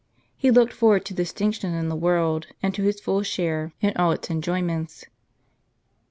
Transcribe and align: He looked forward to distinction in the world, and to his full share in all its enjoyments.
He 0.35 0.49
looked 0.49 0.73
forward 0.73 1.05
to 1.05 1.13
distinction 1.13 1.75
in 1.75 1.87
the 1.87 1.95
world, 1.95 2.47
and 2.63 2.73
to 2.73 2.81
his 2.81 2.99
full 2.99 3.21
share 3.21 3.71
in 3.81 3.95
all 3.97 4.11
its 4.11 4.31
enjoyments. 4.31 5.05